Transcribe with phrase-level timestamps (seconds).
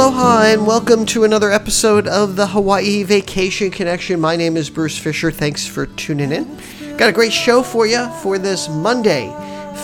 [0.00, 4.18] Aloha and welcome to another episode of the Hawaii Vacation Connection.
[4.18, 5.30] My name is Bruce Fisher.
[5.30, 6.58] Thanks for tuning in.
[6.96, 9.28] Got a great show for you for this Monday,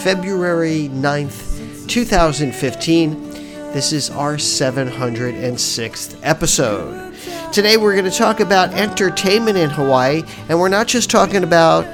[0.03, 3.31] February 9th, 2015.
[3.75, 7.15] This is our 706th episode.
[7.53, 11.85] Today we're going to talk about entertainment in Hawaii, and we're not just talking about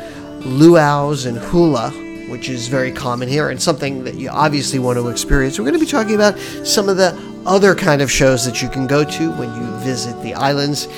[0.46, 1.90] luau's and hula,
[2.30, 5.58] which is very common here and something that you obviously want to experience.
[5.58, 8.68] We're going to be talking about some of the other kind of shows that you
[8.68, 10.88] can go to when you visit the islands.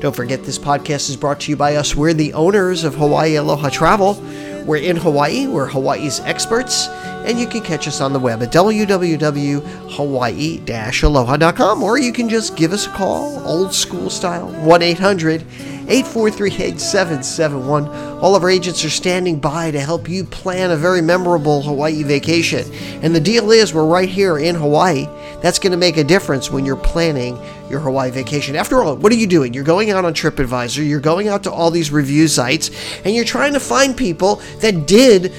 [0.00, 1.94] Don't forget, this podcast is brought to you by us.
[1.94, 4.22] We're the owners of Hawaii Aloha Travel.
[4.66, 8.50] We're in Hawaii, we're Hawaii's experts, and you can catch us on the web at
[8.50, 9.62] www.hawaii
[11.02, 15.44] aloha.com, or you can just give us a call, old school style, 1 800
[15.88, 17.88] 843 8771.
[18.20, 22.02] All of our agents are standing by to help you plan a very memorable Hawaii
[22.02, 22.64] vacation.
[23.02, 25.06] And the deal is, we're right here in Hawaii.
[25.42, 28.56] That's going to make a difference when you're planning your Hawaii vacation.
[28.56, 29.52] After all, what are you doing?
[29.52, 32.70] You're going out on TripAdvisor, you're going out to all these review sites,
[33.04, 35.32] and you're trying to find people that did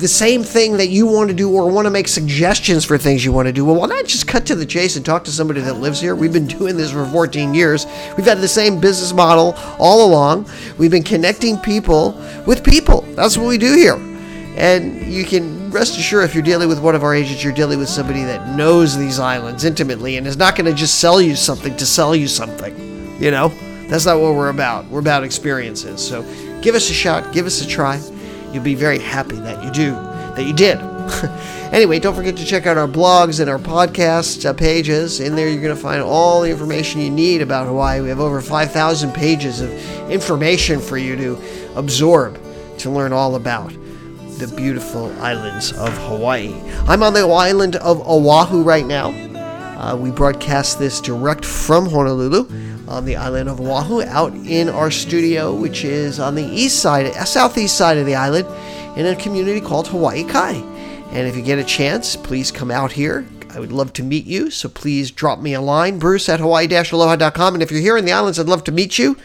[0.00, 3.24] the same thing that you want to do or want to make suggestions for things
[3.24, 3.64] you want to do.
[3.64, 6.16] Well, why not just cut to the chase and talk to somebody that lives here?
[6.16, 7.86] We've been doing this for 14 years.
[8.16, 10.48] We've had the same business model all along.
[10.78, 12.12] We've been connecting people
[12.46, 13.02] with people.
[13.14, 13.96] That's what we do here.
[14.56, 17.78] And you can rest assured if you're dealing with one of our agents, you're dealing
[17.78, 21.36] with somebody that knows these islands intimately and is not going to just sell you
[21.36, 22.74] something to sell you something.
[23.20, 23.48] You know,
[23.88, 24.86] that's not what we're about.
[24.86, 26.06] We're about experiences.
[26.06, 26.22] So
[26.62, 28.00] give us a shot, give us a try.
[28.52, 30.78] You'll be very happy that you do, that you did.
[31.72, 35.20] anyway, don't forget to check out our blogs and our podcast uh, pages.
[35.20, 38.00] In there, you're going to find all the information you need about Hawaii.
[38.00, 39.70] We have over 5,000 pages of
[40.10, 41.38] information for you to
[41.76, 42.40] absorb
[42.78, 43.72] to learn all about
[44.38, 46.54] the beautiful islands of Hawaii.
[46.88, 49.10] I'm on the island of Oahu right now.
[49.78, 52.46] Uh, we broadcast this direct from Honolulu
[52.90, 57.06] on the island of Oahu out in our studio, which is on the east side,
[57.06, 58.46] uh, southeast side of the island,
[58.98, 60.54] in a community called Hawaii Kai.
[61.12, 63.24] And if you get a chance, please come out here.
[63.50, 67.54] I would love to meet you, so please drop me a line, bruce at hawaii-aloha.com.
[67.54, 69.16] And if you're here in the islands, I'd love to meet you.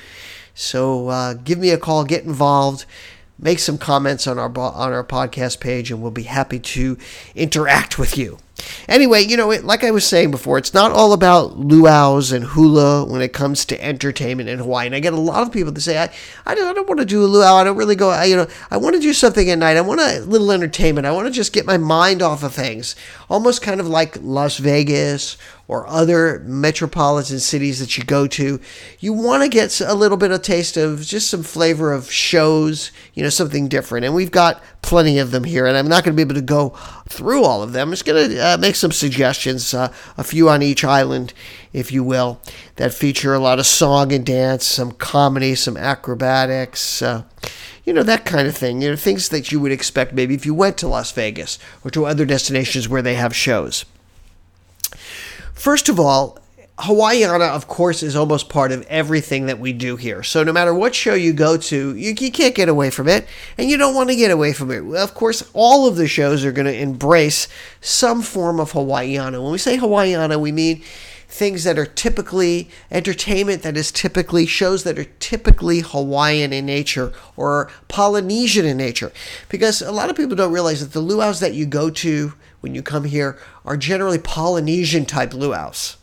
[0.54, 2.86] So uh, give me a call, get involved
[3.38, 6.98] make some comments on our on our podcast page and we'll be happy to
[7.36, 8.40] interact with you.
[8.88, 13.06] Anyway, you know, like I was saying before, it's not all about luau's and hula
[13.06, 14.86] when it comes to entertainment in Hawaii.
[14.86, 16.10] And I get a lot of people that say, I,
[16.46, 17.56] I don't, I don't want to do a luau.
[17.58, 19.78] I don't really go, I, you know, I want to do something at night.
[19.78, 21.06] I want a little entertainment.
[21.06, 22.96] I want to just get my mind off of things.
[23.30, 28.60] Almost kind of like Las Vegas or other metropolitan cities that you go to,
[29.00, 32.92] you want to get a little bit of taste of just some flavor of shows,
[33.16, 34.06] you know, something different.
[34.06, 36.42] And we've got plenty of them here, and I'm not going to be able to
[36.42, 36.70] go
[37.08, 37.90] through all of them.
[37.90, 41.34] I'm just going to uh, make some suggestions, uh, a few on each island,
[41.72, 42.40] if you will,
[42.78, 47.02] that feature a lot of song and dance, some comedy, some acrobatics.
[47.02, 47.24] Uh,
[47.86, 48.82] you know, that kind of thing.
[48.82, 51.92] You know, things that you would expect maybe if you went to Las Vegas or
[51.92, 53.86] to other destinations where they have shows.
[55.54, 56.40] First of all,
[56.78, 60.24] Hawaiiana, of course, is almost part of everything that we do here.
[60.24, 63.26] So no matter what show you go to, you, you can't get away from it,
[63.58, 64.84] and you don't want to get away from it.
[64.94, 67.48] Of course, all of the shows are going to embrace
[67.80, 69.42] some form of Hawaiiana.
[69.42, 70.84] When we say Hawaiiana, we mean
[71.30, 77.14] things that are typically entertainment that is typically shows that are typically Hawaiian in nature
[77.38, 79.14] or Polynesian in nature.
[79.48, 82.76] Because a lot of people don't realize that the luau's that you go to when
[82.76, 85.96] you come here are generally Polynesian type luau's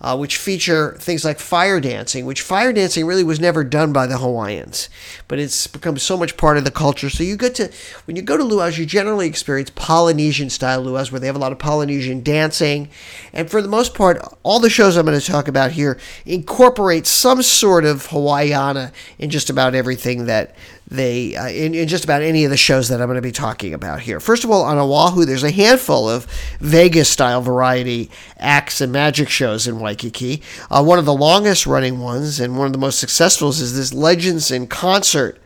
[0.00, 4.06] uh, which feature things like fire dancing, which fire dancing really was never done by
[4.06, 4.88] the Hawaiians,
[5.28, 7.10] but it's become so much part of the culture.
[7.10, 7.70] So you get to,
[8.06, 11.40] when you go to luau's, you generally experience Polynesian style luau's where they have a
[11.40, 12.88] lot of Polynesian dancing.
[13.32, 17.06] And for the most part, all the shows I'm going to talk about here incorporate
[17.06, 20.54] some sort of Hawaiiana in just about everything that
[20.90, 23.32] they uh, in, in, just about any of the shows that I'm going to be
[23.32, 24.18] talking about here.
[24.18, 26.26] First of all, on Oahu, there's a handful of
[26.60, 30.42] Vegas style variety acts and magic shows in Waikiki.
[30.70, 33.94] Uh, one of the longest running ones and one of the most successful is this
[33.94, 35.40] Legends in Concert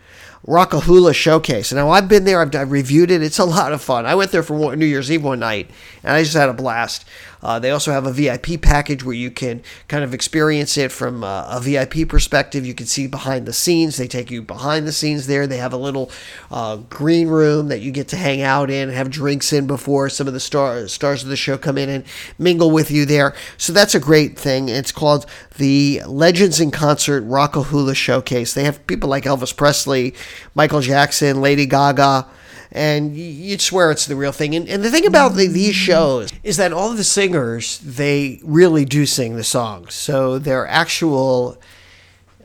[0.47, 1.73] Rockahula Showcase.
[1.73, 3.23] Now, I've been there, I've, I've, reviewed it.
[3.23, 4.05] It's a lot of fun.
[4.05, 5.71] I went there for New Year's Eve one night,
[6.05, 7.07] and I just had a blast.
[7.45, 11.23] Uh, they also have a VIP package where you can kind of experience it from
[11.23, 12.65] uh, a VIP perspective.
[12.65, 13.99] You can see behind the scenes.
[13.99, 15.47] They take you behind the scenes there.
[15.47, 16.11] They have a little
[16.51, 20.09] uh, green room that you get to hang out in and have drinks in before
[20.09, 22.05] some of the star- stars of the show come in and
[22.39, 23.35] mingle with you there.
[23.59, 24.71] So that's a great thing.
[24.71, 25.27] It's called
[25.59, 28.55] the Legends in Concert Rockahula Showcase.
[28.55, 30.15] They have people like Elvis Presley,
[30.55, 32.27] Michael Jackson, Lady Gaga
[32.75, 34.55] and you'd swear it's the real thing.
[34.55, 38.85] And, and the thing about the, these shows is that all the singers they really
[38.85, 41.57] do sing the songs, so they're actual.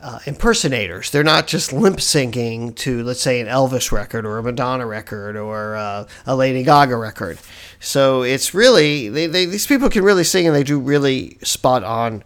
[0.02, 1.12] Uh, impersonators.
[1.12, 5.36] They're not just lip syncing to, let's say, an Elvis record or a Madonna record
[5.36, 7.38] or uh, a Lady Gaga record.
[7.82, 11.84] So it's really they, they, these people can really sing and they do really spot
[11.84, 12.24] on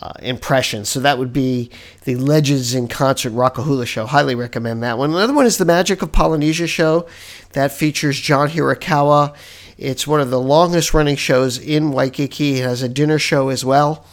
[0.00, 0.88] uh, impressions.
[0.88, 1.70] So that would be
[2.04, 4.06] the Legends in Concert Rockahula show.
[4.06, 5.10] Highly recommend that one.
[5.10, 7.06] Another one is the Magic of Polynesia show
[7.52, 9.34] that features John Hirokawa.
[9.78, 12.60] It's one of the longest running shows in Waikiki.
[12.60, 14.04] It has a dinner show as well.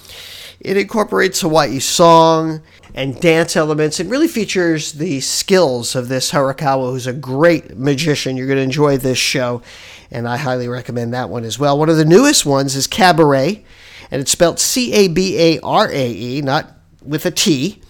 [0.60, 2.62] It incorporates Hawaii song
[2.96, 4.00] and dance elements.
[4.00, 8.38] It really features the skills of this Hirokawa, who's a great magician.
[8.38, 9.62] You're going to enjoy this show,
[10.10, 11.78] and I highly recommend that one as well.
[11.78, 13.66] One of the newest ones is Cabaret
[14.14, 16.70] and it's spelled C A B A R A E, not
[17.02, 17.82] with a T.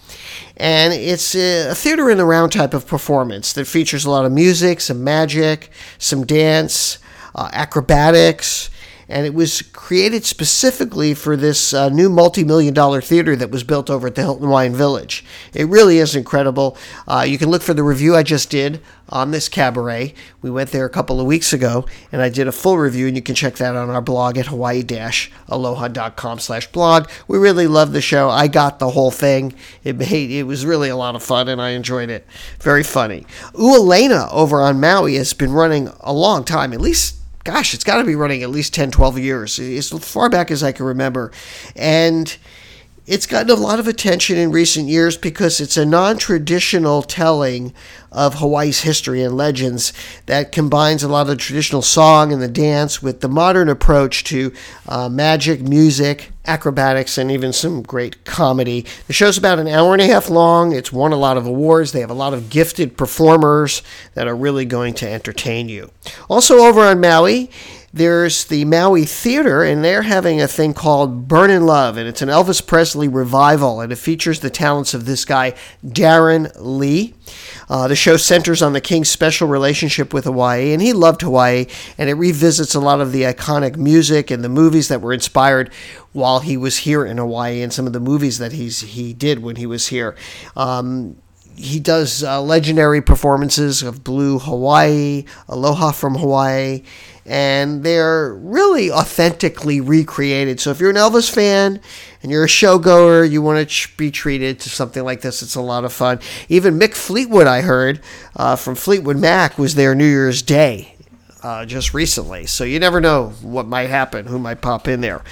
[0.56, 4.32] And it's a theater in the round type of performance that features a lot of
[4.32, 6.98] music, some magic, some dance,
[7.34, 8.70] uh, acrobatics,
[9.08, 13.90] and it was created specifically for this uh, new multi-million dollar theater that was built
[13.90, 15.24] over at the Hilton Hawaiian Village.
[15.52, 16.76] It really is incredible.
[17.06, 20.14] Uh, you can look for the review I just did on this cabaret.
[20.42, 23.16] We went there a couple of weeks ago, and I did a full review, and
[23.16, 27.08] you can check that on our blog at hawaii-aloha.com slash blog.
[27.28, 28.30] We really love the show.
[28.30, 29.54] I got the whole thing.
[29.82, 32.26] It, made, it was really a lot of fun, and I enjoyed it.
[32.60, 33.26] Very funny.
[33.52, 37.98] Ulalena over on Maui has been running a long time, at least gosh, it's got
[37.98, 41.30] to be running at least 10, 12 years, as far back as I can remember.
[41.76, 42.36] And
[43.06, 47.74] it's gotten a lot of attention in recent years because it's a non traditional telling
[48.10, 49.92] of Hawaii's history and legends
[50.26, 54.52] that combines a lot of traditional song and the dance with the modern approach to
[54.88, 58.86] uh, magic, music, acrobatics, and even some great comedy.
[59.06, 60.72] The show's about an hour and a half long.
[60.72, 61.92] It's won a lot of awards.
[61.92, 63.82] They have a lot of gifted performers
[64.14, 65.90] that are really going to entertain you.
[66.30, 67.50] Also, over on Maui,
[67.94, 72.28] there's the Maui Theater, and they're having a thing called Burn'n Love, and it's an
[72.28, 75.54] Elvis Presley revival, and it features the talents of this guy,
[75.86, 77.14] Darren Lee.
[77.68, 81.66] Uh, the show centers on the king's special relationship with Hawaii, and he loved Hawaii,
[81.96, 85.72] and it revisits a lot of the iconic music and the movies that were inspired
[86.12, 89.40] while he was here in Hawaii, and some of the movies that he's he did
[89.40, 90.16] when he was here.
[90.56, 91.16] Um,
[91.56, 96.82] he does uh, legendary performances of Blue Hawaii, Aloha from Hawaii,
[97.26, 100.60] and they're really authentically recreated.
[100.60, 101.80] So if you're an Elvis fan
[102.22, 105.42] and you're a showgoer, you want to be treated to something like this.
[105.42, 106.20] It's a lot of fun.
[106.48, 108.00] Even Mick Fleetwood, I heard
[108.36, 110.96] uh, from Fleetwood Mac, was there New Year's Day
[111.42, 112.46] uh, just recently.
[112.46, 115.22] So you never know what might happen, who might pop in there.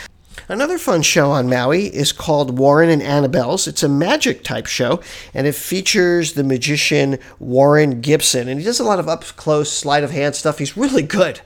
[0.49, 3.67] Another fun show on Maui is called Warren and Annabelle's.
[3.67, 5.01] It's a magic type show,
[5.33, 8.49] and it features the magician Warren Gibson.
[8.49, 10.59] And he does a lot of up close, sleight of hand stuff.
[10.59, 11.41] He's really good.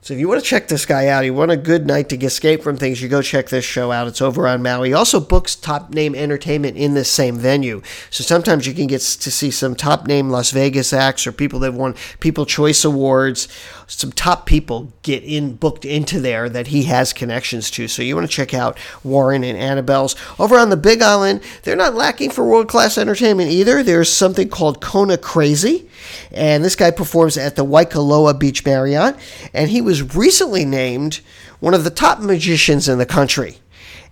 [0.00, 2.16] So if you want to check this guy out, you want a good night to
[2.24, 4.06] escape from things, you go check this show out.
[4.06, 4.88] It's over on Maui.
[4.88, 7.82] He also books top name entertainment in this same venue.
[8.08, 11.58] So sometimes you can get to see some top name Las Vegas acts or people
[11.60, 13.48] that won People Choice Awards.
[13.88, 17.88] Some top people get in booked into there that he has connections to.
[17.88, 20.14] So you want to check out Warren and Annabelle's.
[20.38, 23.82] Over on the Big Island, they're not lacking for world class entertainment either.
[23.82, 25.88] There's something called Kona Crazy.
[26.30, 29.16] And this guy performs at the Waikoloa Beach Marriott.
[29.52, 31.20] And he was recently named
[31.60, 33.56] one of the top magicians in the country.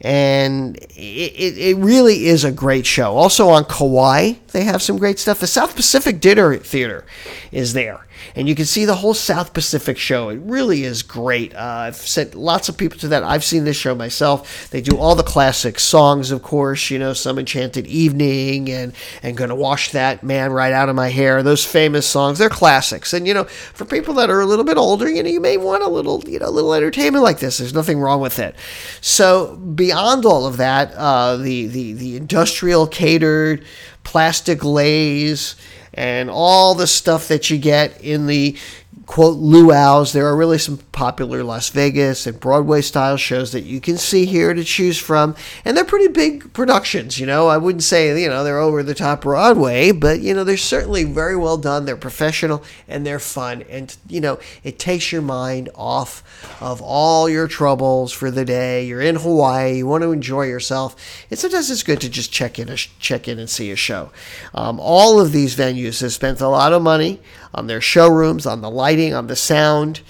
[0.01, 3.15] And it, it, it really is a great show.
[3.15, 5.39] Also on Kauai, they have some great stuff.
[5.39, 7.05] The South Pacific Dinner Theater
[7.53, 10.29] is there and you can see the whole South Pacific show.
[10.29, 11.55] It really is great.
[11.55, 13.23] Uh, I've sent lots of people to that.
[13.23, 14.71] I've seen this show myself.
[14.71, 16.91] They do all the classic songs, of course.
[16.91, 18.93] You know, some Enchanted Evening and
[19.23, 21.43] and Gonna Wash That Man Right Out of My Hair.
[21.43, 22.39] Those famous songs.
[22.39, 23.13] They're classics.
[23.13, 25.57] And you know, for people that are a little bit older, you know, you may
[25.57, 27.59] want a little you know a little entertainment like this.
[27.59, 28.55] There's nothing wrong with it.
[29.01, 33.65] So beyond all of that, uh, the the the industrial catered
[34.05, 35.57] plastic leis
[35.97, 38.57] and all the stuff that you get in the
[39.07, 40.13] quote luau's.
[40.13, 44.27] There are really some popular Las Vegas and Broadway style shows that you can see
[44.27, 47.19] here to choose from, and they're pretty big productions.
[47.19, 50.45] You know, I wouldn't say you know they're over the top Broadway, but you know
[50.45, 51.85] they're certainly very well done.
[51.85, 56.23] They're professional and they're fun, and you know it takes your mind off
[56.61, 58.85] of all your troubles for the day.
[58.85, 60.97] You're in Hawaii, you want to enjoy yourself,
[61.31, 64.11] and sometimes it's good to just check in, a, check in and see a show.
[64.55, 67.21] Um, all of these venues have spent a lot of money
[67.55, 70.01] on their showrooms, on the lighting, on the sound.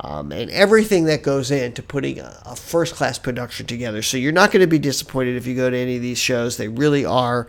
[0.00, 4.02] Um, and everything that goes into putting a, a first class production together.
[4.02, 6.56] So you're not going to be disappointed if you go to any of these shows.
[6.56, 7.46] They really are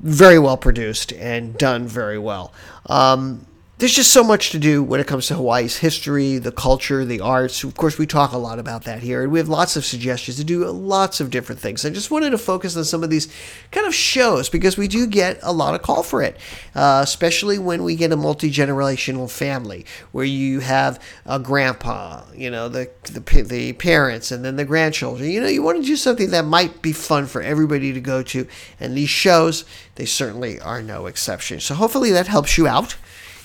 [0.00, 2.52] very well produced and done very well.
[2.86, 3.46] Um,
[3.78, 7.20] there's just so much to do when it comes to Hawaii's history, the culture, the
[7.20, 7.62] arts.
[7.62, 10.36] Of course, we talk a lot about that here, and we have lots of suggestions
[10.38, 11.84] to do lots of different things.
[11.84, 13.32] I just wanted to focus on some of these
[13.70, 16.36] kind of shows because we do get a lot of call for it,
[16.74, 22.50] uh, especially when we get a multi generational family where you have a grandpa, you
[22.50, 25.30] know, the, the the parents, and then the grandchildren.
[25.30, 28.24] You know, you want to do something that might be fun for everybody to go
[28.24, 28.48] to,
[28.80, 31.60] and these shows they certainly are no exception.
[31.60, 32.96] So hopefully that helps you out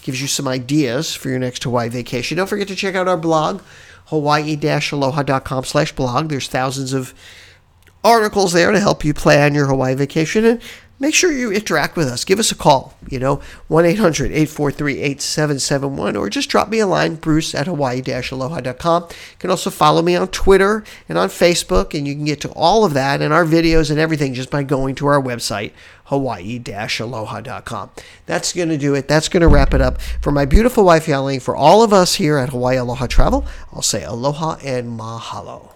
[0.03, 2.37] gives you some ideas for your next Hawaii vacation.
[2.37, 3.61] Don't forget to check out our blog,
[4.07, 6.29] hawaii-aloha.com slash blog.
[6.29, 7.13] There's thousands of
[8.03, 10.45] articles there to help you plan your Hawaii vacation.
[10.45, 10.61] And
[10.99, 12.23] make sure you interact with us.
[12.23, 16.87] Give us a call, you know, 1 800 843 8771, or just drop me a
[16.87, 19.03] line, bruce at hawaii aloha.com.
[19.03, 22.51] You can also follow me on Twitter and on Facebook, and you can get to
[22.51, 25.73] all of that and our videos and everything just by going to our website,
[26.05, 26.61] hawaii
[26.99, 27.89] aloha.com.
[28.25, 29.07] That's going to do it.
[29.07, 30.01] That's going to wrap it up.
[30.21, 33.81] For my beautiful wife, Yaling, for all of us here at Hawaii Aloha Travel, I'll
[33.81, 35.69] say aloha and mahalo.